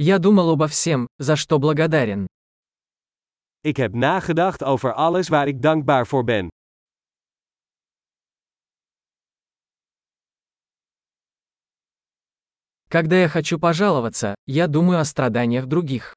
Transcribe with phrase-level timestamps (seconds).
[0.00, 2.26] Я думал обо всем, за что благодарен.
[3.60, 6.48] Ik heb nagedacht over alles waar ik dankbaar voor ben.
[12.88, 16.12] Когда я хочу пожаловаться, я думаю о страданиях других.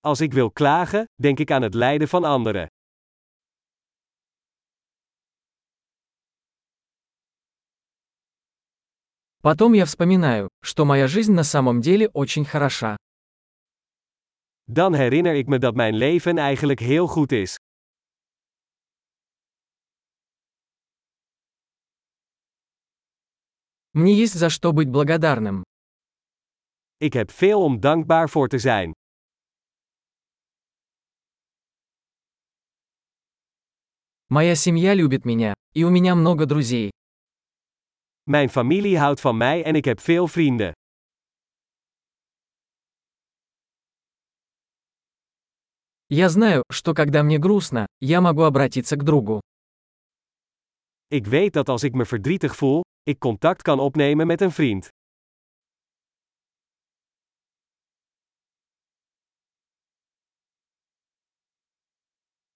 [0.00, 2.66] Als ik wil klagen, denk ik aan het lijden van anderen.
[9.42, 12.96] Потом я вспоминаю, что моя жизнь на самом деле очень хороша.
[14.68, 17.56] Dan herinner ik me dat mijn leven eigenlijk heel goed is.
[23.94, 25.62] Мне есть за что быть благодарным.
[26.98, 28.92] Ik heb veel om dankbaar voor te zijn.
[34.28, 36.90] Моя семья любит меня, и у меня много друзей.
[38.30, 40.72] Mijn familie houdt van mij en ik heb veel vrienden.
[46.06, 49.40] Я знаю, что когда мне грустно, я могу обратиться к другу.
[51.08, 54.88] Ik weet dat als ik me verdrietig voel, ik contact kan opnemen met een vriend.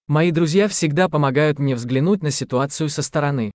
[0.05, 3.51] Мои друзья всегда помогают мне взглянуть на ситуацию со стороны.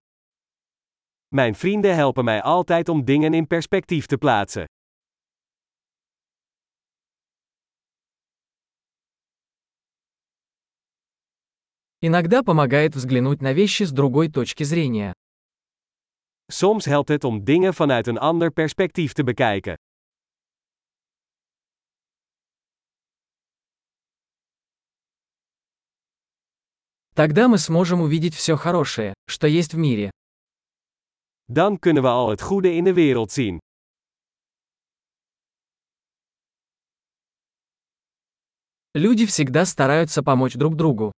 [1.34, 4.64] Mijn vrienden helpen mij altijd om dingen in perspectief te plaatsen.
[12.00, 15.12] Иногда помогает взглянуть на вещи с другой точки зрения.
[16.52, 19.76] Soms helpt het om dingen vanuit een ander perspectief te bekijken.
[27.14, 30.10] Тогда мы сможем увидеть все хорошее, что есть в мире.
[31.45, 33.57] Dan kunnen we al het goede in de wereld zien.
[38.93, 41.11] Люди всегда стараются помочь друг другу.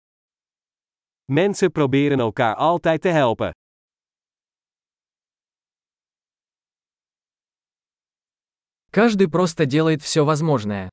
[1.28, 3.52] Mensen proberen elkaar altijd te helpen.
[8.90, 10.88] Каждый просто делает все возможное.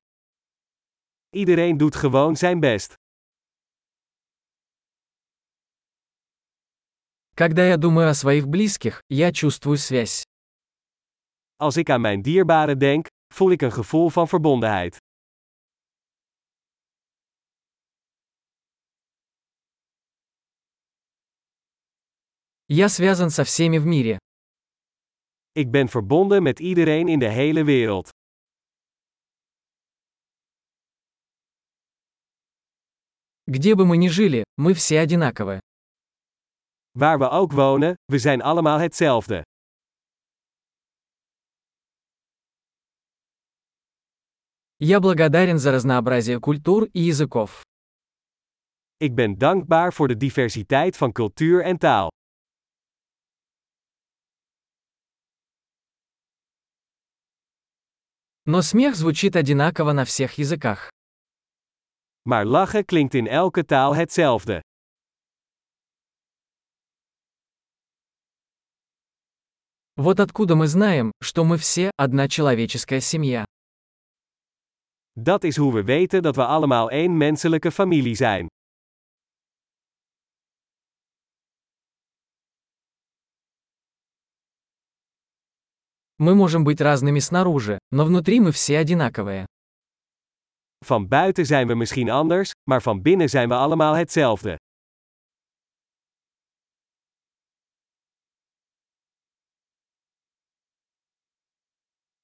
[1.30, 2.94] Iedereen doet gewoon zijn best.
[7.35, 10.23] Когда я думаю о своих близких, я чувствую связь.
[11.57, 14.97] Als ik aan mijn dierbaren denk, voel ik een gevoel van verbondenheid.
[22.67, 24.17] Я связан со всеми в мире.
[25.51, 28.09] Ik ben verbonden met iedereen in de hele wereld.
[33.47, 35.59] Где бы мы ни жили, мы все одинаковы.
[36.98, 39.42] Waar we ook wonen, we zijn allemaal hetzelfde.
[44.78, 47.62] Я благодарен за разнообразие культур и языков.
[48.96, 52.08] Ik ben dankbaar voor de diversiteit van cultuur en taal.
[58.44, 60.90] Но смех звучит одинаково на всех языках.
[62.22, 64.60] Maar lachen klinkt in elke taal hetzelfde.
[70.01, 73.45] Вот откуда мы знаем, что мы все одна человеческая семья.
[75.15, 78.47] Dat is hoe we weten dat we allemaal één menselijke familie zijn.
[86.17, 89.45] Мы можем быть разными снаружи, но внутри мы все одинаковые.
[90.83, 94.57] Van buiten zijn we misschien anders, maar van binnen zijn we allemaal hetzelfde.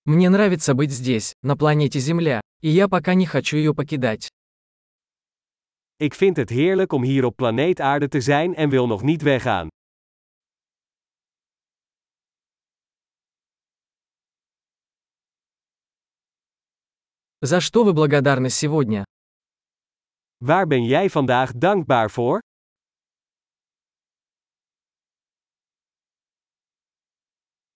[0.07, 4.29] Мне нравится быть здесь, на планете Земля, и я пока не хочу ее покидать.
[5.99, 9.21] Ik vind het heerlijk om hier op planeet Aarde te zijn en wil nog niet
[9.21, 9.67] weggaan.
[17.41, 19.03] За что вы благодарны сегодня?
[20.37, 22.39] Waar ben jij vandaag dankbaar voor?